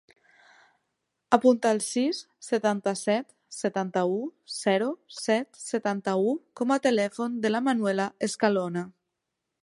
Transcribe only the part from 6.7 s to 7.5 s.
a telèfon